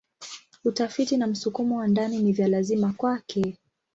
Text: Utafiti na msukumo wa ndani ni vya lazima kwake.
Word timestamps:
Utafiti 0.65 1.17
na 1.17 1.27
msukumo 1.27 1.77
wa 1.77 1.87
ndani 1.87 2.17
ni 2.19 2.31
vya 2.33 2.47
lazima 2.47 2.93
kwake. 2.97 3.57